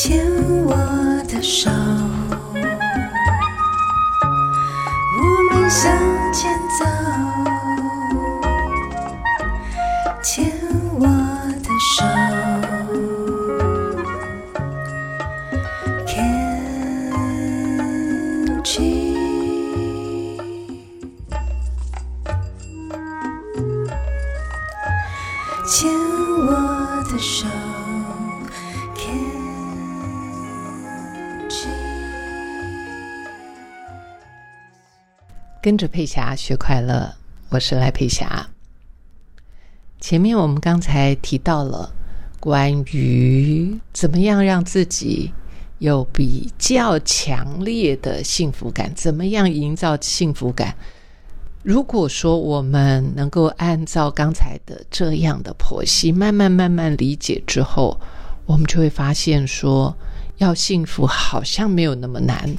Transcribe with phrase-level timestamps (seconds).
[0.00, 0.24] 牵
[0.64, 0.76] 我
[1.26, 1.68] 的手，
[35.68, 37.14] 跟着佩霞学快乐，
[37.50, 38.48] 我是赖佩霞。
[40.00, 41.92] 前面我们刚才提到了
[42.40, 45.30] 关于怎么样让自己
[45.76, 50.74] 有比较强烈的幸福感，怎么样营造幸福感。
[51.62, 58.00] 如果说我们能够按照刚才的这样的剖析，慢慢慢慢理解之后，
[58.46, 59.94] 我们就会发现说，
[60.38, 62.56] 要幸福好像没有那么难。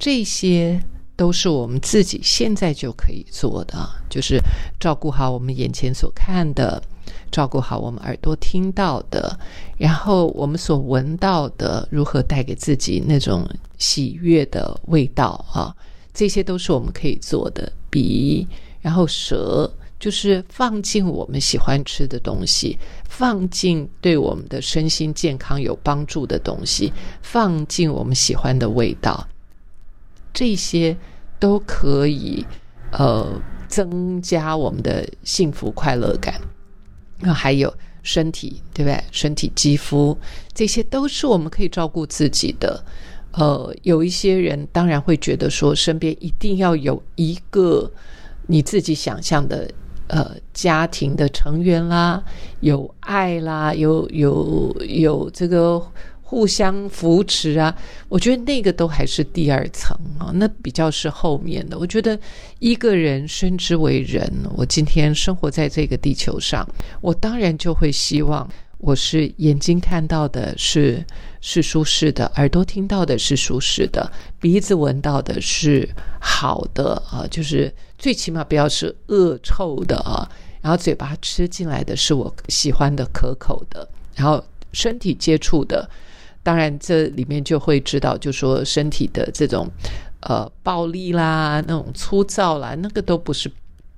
[0.00, 0.82] 这些
[1.20, 3.76] 都是我们自己现在就可以做的，
[4.08, 4.40] 就是
[4.80, 6.82] 照顾好我们眼前所看的，
[7.30, 9.38] 照顾好我们耳朵听到的，
[9.76, 15.76] 然后我们所闻到的，如何带给自己那种喜悦的味道啊，
[16.14, 17.70] 这些都是我们可以做的。
[17.90, 18.48] 鼻，
[18.80, 29.28] 然后舌，就是放进我们喜欢吃的东西，放进对我们的身心健康有帮助的东西，放进我们喜欢的味道。
[30.32, 30.96] 这些
[31.38, 32.44] 都可以
[32.92, 33.26] 呃
[33.68, 36.40] 增加我们的幸福快乐感。
[37.18, 39.02] 那还有身体，对不对？
[39.10, 40.16] 身体肌肤
[40.54, 42.82] 这些都是我们可以照顾自己的。
[43.32, 47.88] 呃，有一些人当然会觉得说，身边一定要有一个
[48.48, 49.70] 你自己想象的
[50.08, 52.20] 呃家庭的成员啦，
[52.58, 55.80] 有爱啦，有有有这个
[56.30, 57.76] 互相扶持啊。
[58.08, 61.76] 我觉得那个都还是第二层啊，那比较是后面的。
[61.76, 62.16] 我觉得
[62.60, 66.64] 一个人生之为人，我今天生活在这个地球上，
[67.00, 68.48] 我当然就会希望。
[68.78, 71.04] 我是眼睛看到的是
[71.42, 75.86] 是舒适的，耳朵听到的是舒适的，鼻子闻到的是
[76.18, 80.26] 好的啊，就是最起码不要是恶臭的啊。
[80.62, 84.42] 然后嘴巴吃进来的是我喜欢的、可口的，然后
[84.72, 85.86] 身体接触的，
[86.42, 89.68] 当然这里面就会知道，就说身体的这种
[90.20, 93.50] 呃暴力啦、那种粗糙啦，那个都不是，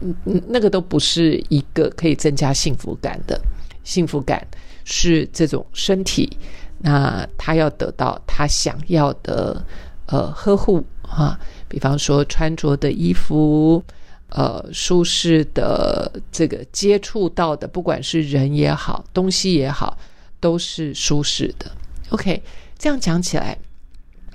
[0.00, 0.14] 嗯，
[0.48, 3.40] 那个都不是一个可以增加幸福感的。
[3.84, 4.46] 幸福感
[4.84, 6.38] 是这种身体，
[6.78, 9.64] 那他要得到他想要的
[10.06, 13.84] 呃呵护啊，比方说穿着的衣服，
[14.30, 19.96] 呃舒适的这个接触到的，不管是人也好，东西也好，
[20.40, 21.70] 都是舒适的。
[22.14, 22.40] OK，
[22.78, 23.58] 这样讲起来，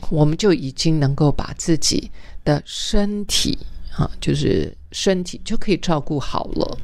[0.10, 2.12] 我们就已经能够把自己
[2.44, 3.58] 的身体
[3.96, 6.78] 啊，就是身体就可以照顾好了。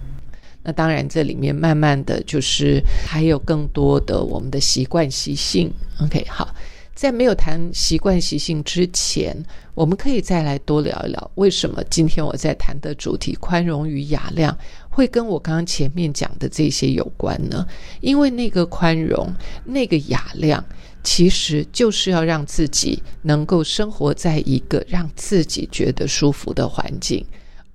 [0.63, 5.69] 那当然，这里面慢慢的就是还有更多的我们的习惯习性。
[5.99, 6.55] OK，好，
[6.95, 9.35] 在没有谈习惯习性之前，
[9.73, 14.57] 我们可以再来多聊一聊，为什么今天我在谈的主题宽容与雅量
[14.89, 17.67] 会跟我刚刚前面讲的这些有关呢？
[17.99, 19.31] 因为那个宽容，
[19.65, 20.63] 那个雅量，
[21.03, 27.23] 其实就是要让自己能够生活在一个让自己觉得舒服的环境，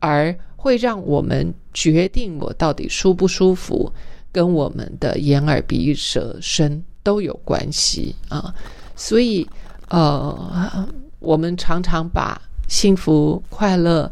[0.00, 0.34] 而。
[0.62, 3.90] 会让我们决定我到底舒不舒服，
[4.30, 8.54] 跟我们的眼耳鼻舌身都有关系啊。
[9.00, 9.48] 所以，
[9.88, 10.86] 呃，
[11.18, 12.38] 我们常常把
[12.68, 14.06] 幸福快乐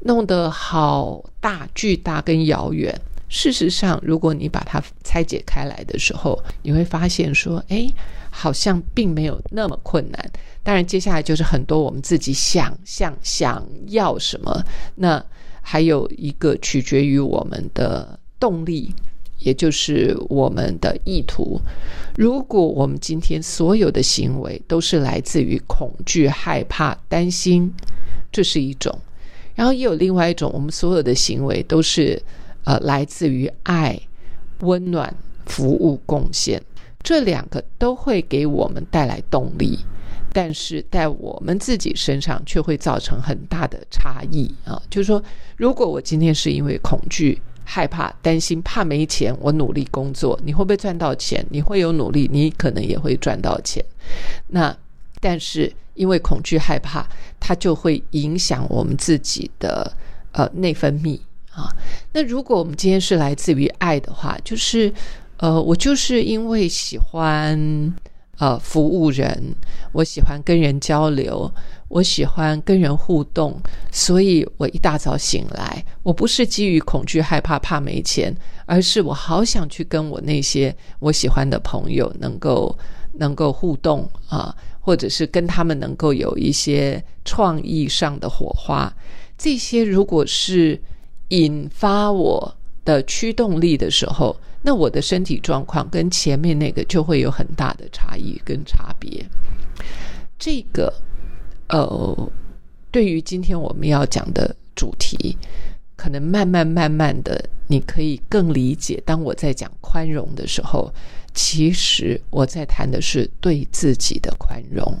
[0.00, 2.92] 弄得好大、巨大跟遥远。
[3.28, 7.88] 事实上，如果你把它拆解开来的时候，你会发现说，哎，
[8.28, 10.30] 好像并没有那么困难。
[10.64, 14.60] 当然，接下来就是很多我们自己想象想要什么
[14.96, 15.24] 那。
[15.66, 18.94] 还有一个取决于我们的动力，
[19.44, 21.60] 也就是我们的意图。
[22.16, 27.72] 如果我们今天所有的行为都是来自于恐惧、害怕、担心，
[28.32, 28.92] 这是一种；
[29.54, 32.20] 然后也有另外一种，我们所有的行为都是
[32.64, 34.00] 呃来自于爱、
[34.60, 35.14] 温暖、
[35.46, 36.60] 服务、贡献，
[37.02, 39.78] 这两个都会给我们带来动力。
[40.32, 44.82] 但是在我们自己身上却会造成很大的差异啊！
[44.90, 45.22] 就是说，
[45.56, 51.44] 如果我今天是因为恐惧、害怕、担心、怕没钱，我努力工作，你会不会赚到钱？
[51.50, 53.84] 你会有努力，你可能也会赚到钱。
[54.48, 54.76] 那
[55.20, 57.06] 但是因为恐惧、害怕，
[57.40, 59.92] 它就会影响我们自己的
[60.32, 61.18] 呃内分泌
[61.50, 61.68] 啊。
[62.12, 64.92] 那如果我们今天是来自于爱的话，就是
[65.38, 67.94] 呃，我就是因为喜欢。
[68.38, 69.54] 呃服务人，
[69.92, 71.50] 我喜欢跟人交流，
[71.88, 73.60] 我喜欢跟人互动，
[73.92, 78.34] 所以我一大早醒来，我不是基于恐惧、害怕、怕没钱，
[78.66, 82.76] 而是我好想去跟我那些我喜欢的朋友能够
[83.12, 88.92] 能够互动啊，或者是跟他们能够有一些创意上的火花。
[89.38, 90.80] 这些如果是
[91.28, 99.22] 引发我的驱动力的时候，那我的身体状况跟前面那个就会有很大的差异跟差别。
[100.38, 100.90] 这个，
[101.68, 102.32] 呃，
[102.90, 105.36] 对于今天我们要讲的主题，
[105.96, 109.02] 可能慢慢慢慢的，你可以更理解。
[109.04, 110.90] 当我在讲宽容的时候，
[111.34, 114.96] 其实我在谈的是对自己的宽容。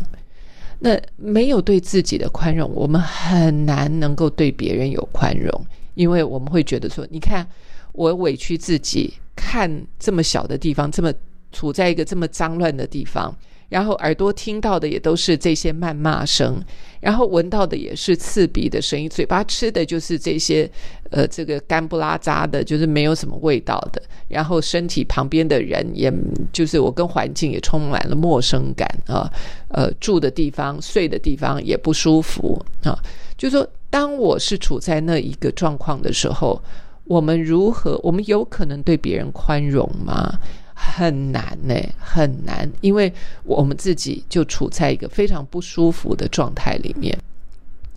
[0.78, 7.46] 那没有对自己的宽容，我们很难能够对别人有宽容，因为我们会觉得说，你看
[7.92, 11.12] 我委屈自己，看这么小的地方，这么
[11.52, 13.34] 处在一个这么脏乱的地方。
[13.70, 16.62] 然后耳朵听到的也都是这些谩骂声，
[17.00, 20.70] 然后闻到的也是刺鼻的声音，嘴巴吃的就是这些，
[21.10, 24.00] 呃，这个干不拉渣的，就是没有什么味道的。
[24.28, 26.12] 然后身体旁边的人，也
[26.52, 29.28] 就是我跟环境也充满了陌生感啊，
[29.68, 32.96] 呃，住的地方、睡的地方也不舒服啊。
[33.36, 36.62] 就说，当我是处在那一个状况的时候，
[37.04, 37.98] 我们如何？
[38.02, 40.38] 我们有可能对别人宽容吗？
[40.74, 43.12] 很难呢，很难，因为
[43.44, 47.16] 我们自己就处在一个非常不舒服的状态里面，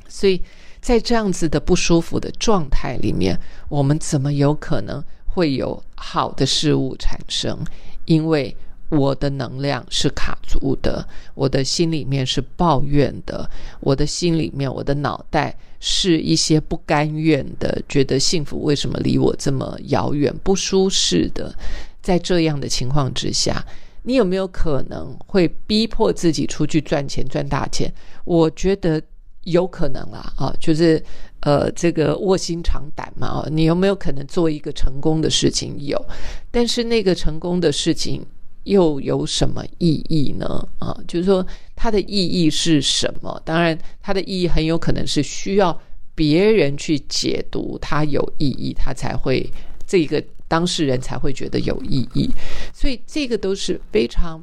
[0.07, 0.41] 所以
[0.79, 3.37] 在这样子的不舒服的状态里面，
[3.67, 7.57] 我们怎么有可能会有好的事物产生？
[8.05, 8.55] 因为
[8.89, 13.49] 我的能量是卡住的，我的心里面是抱怨的，
[13.79, 21.53] 我的心里面，我的脑袋是一些不甘愿的，觉得幸福为什么离我这么遥远，不舒适的。
[22.01, 23.61] 在这样的情况之下，
[24.03, 27.93] 你有没有可能会逼迫自己出去赚钱赚大钱？
[28.23, 29.01] 我觉得
[29.43, 31.03] 有可能啦，啊，就是
[31.41, 35.75] 呃，这个卧薪尝胆嘛，啊，你有没有可能做一个成功的事情？
[35.79, 36.01] 有，
[36.49, 38.25] 但是那个成功的事情
[38.67, 40.67] 又有什么意义呢？
[40.79, 43.41] 啊，就是说它的意义是什么？
[43.43, 45.77] 当然，它的意义很有可能是需要
[46.13, 49.51] 别人去解读它有意义，它才会
[49.85, 50.23] 这个。
[50.49, 52.29] 当事人才会觉得有意义，
[52.73, 54.41] 所以这个都是非常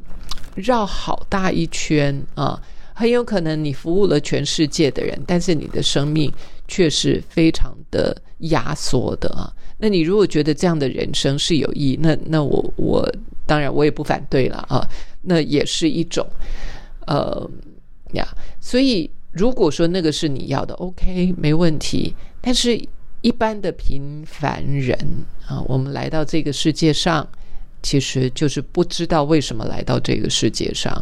[0.54, 2.60] 绕好大一圈啊！
[2.92, 6.30] 很有可能你服务了全世界的人，但是你的生命
[6.68, 9.50] 却是非常的压缩的啊！
[9.78, 13.10] 那你如果觉得这样的人生是有意义，那那我我
[13.46, 14.88] 当然我也不反对了啊！
[15.22, 16.26] 那也是一种
[17.06, 17.50] 呃
[18.12, 18.26] 呀，
[18.60, 22.80] 所以如果说那个是你要的，OK，没问题，但是。
[23.24, 24.94] 一般的平凡人
[25.46, 27.26] 啊，我们来到这个世界上，
[27.82, 30.92] 其实就是不知道为什么来到这个世界上。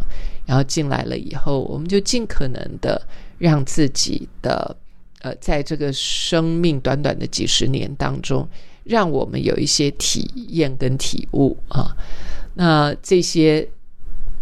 [0.46, 3.02] 然后进来了以后，我们就尽可能的
[3.38, 4.76] 让自己的
[5.22, 8.48] 呃，在这个生命短短的几十年当中，
[8.84, 11.96] 让我们有一些体验跟体悟啊。
[12.54, 13.68] 那这些，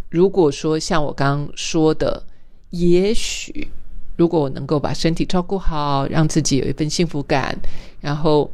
[0.08, 2.24] 如果说像我刚刚说的，
[2.70, 3.68] 也许。
[4.16, 7.58] 如果我能够把身体照顾好，让自己有一份幸福感，
[8.02, 8.50] 然后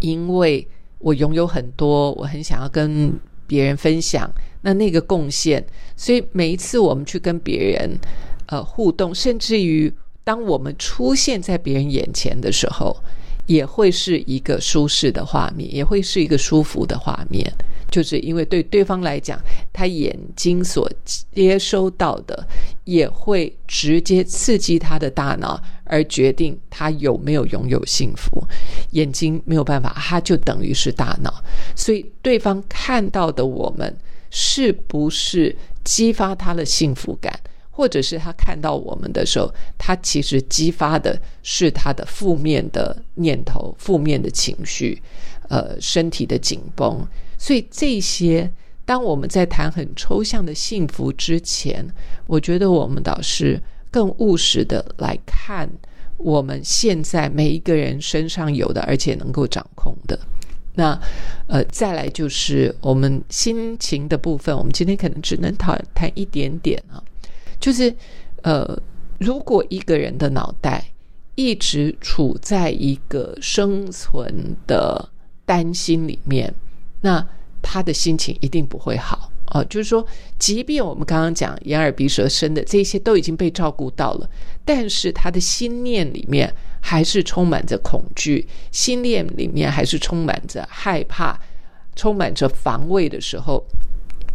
[0.00, 0.66] 因为
[0.98, 3.12] 我拥有很多，我很想要跟
[3.46, 4.26] 别人分享，
[4.62, 5.62] 那那个贡献，
[5.94, 7.98] 所以每一次我们去跟别人
[8.46, 9.92] 呃互动，甚至于
[10.24, 12.96] 当我们出现在别人眼前的时候，
[13.46, 17.52] 也会是一个舒适的画面，也会是一个舒服的画面。
[17.90, 19.38] 就是因为对对方来讲，
[19.72, 20.90] 他眼睛所
[21.32, 22.44] 接收到的
[22.82, 28.42] 也会直接刺激他的大脑，而决定他有没有拥有幸福。
[28.92, 31.32] 眼睛没有办法，他就等于是大脑。
[31.76, 33.96] 所以对方看到的我们，
[34.30, 37.38] 是不是激发他的幸福感，
[37.76, 45.02] 或者是他看到我们的时候，他其实激发的是他的负面的念头、负面的情绪，
[45.48, 47.04] 呃，身体的紧绷。
[47.36, 48.48] 所以这些，
[48.84, 51.84] 当我们在谈很抽象的幸福之前，
[52.28, 55.68] 我觉得我们倒是更务实的来看
[56.16, 60.18] 我们现在每一个人身上有的，而且能够掌控的。
[60.76, 60.98] 那
[61.46, 67.02] 呃，再来就是我们心情的部分，我们今天可能只能谈谈一点点啊，
[67.64, 67.94] 就是
[68.42, 68.78] 呃，
[69.18, 70.84] 如果一个人的脑袋
[71.34, 75.08] 一直处在一个生存的
[75.46, 76.54] 担心里面。
[77.00, 77.26] 那
[77.62, 80.06] 他的心情一定不会好哦，就是说，
[80.38, 84.28] 即便我们刚刚讲眼耳鼻舌身的这些都已经被照顾到了，
[84.62, 91.40] 但是他的心念里面还是充满着恐惧，心念里面还是充满着害怕，
[91.96, 93.64] 充满着防卫的时候，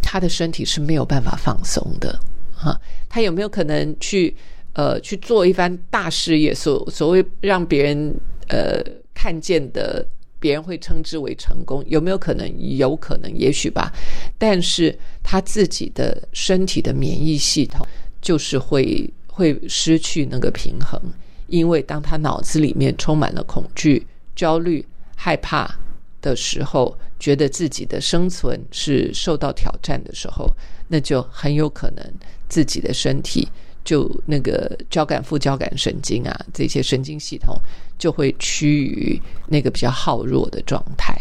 [0.01, 2.19] 他的身体是没有办法放松的
[2.59, 2.79] 哈。
[3.07, 4.35] 他有没有可能去
[4.73, 6.53] 呃去做一番大事业？
[6.53, 8.13] 所所谓让别人
[8.47, 10.05] 呃看见的，
[10.39, 12.45] 别人会称之为成功，有没有可能？
[12.77, 13.93] 有可能，也许吧。
[14.37, 17.85] 但是他自己的身体的免疫系统
[18.21, 21.01] 就是会会失去那个平衡，
[21.47, 24.85] 因为当他脑子里面充满了恐惧、焦虑、
[25.15, 25.73] 害怕。
[26.21, 30.49] 的时候，觉得自己的生存是受到挑战的时候，
[30.87, 32.13] 那就很有可能
[32.47, 33.47] 自己的身体
[33.83, 37.55] 就那个交感副交感神经啊，这些神经系统
[37.97, 41.15] 就会趋于那个比较耗弱的状态。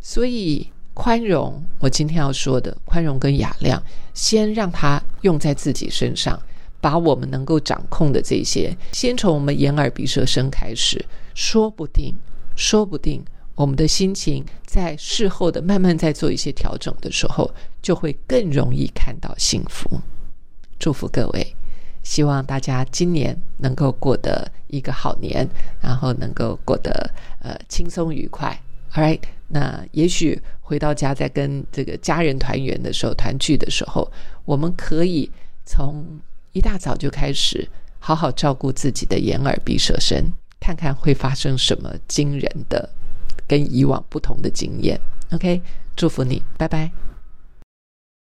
[0.00, 3.80] 所以，宽容，我今天要说的宽容跟雅量，
[4.12, 6.40] 先让它用在自己身上，
[6.80, 12.14] 把我们能够掌控的这些，先从我们眼耳鼻舌身开始，说不定，
[12.56, 13.24] 说不定。
[13.54, 17.50] 我们的心情在事后的慢慢在做一些调整的时候，
[17.82, 20.00] 就会更容易看到幸福。
[20.78, 21.54] 祝福各位，
[22.02, 25.46] 希望大家今年能够过得一个好年，
[25.80, 28.58] 然后能够过得呃轻松愉快。
[28.94, 34.10] All right，那也许回到家在跟这个家人团圆的时候、团聚的时候，
[34.44, 35.30] 我们可以
[35.64, 36.04] 从
[36.52, 37.68] 一大早就开始
[37.98, 42.88] 好好照顾自己的眼耳鼻舌身，看看会发生什么惊人的。
[43.46, 45.00] 跟以往不同的经验
[45.32, 45.60] ，OK，
[45.96, 46.90] 祝福你，拜拜。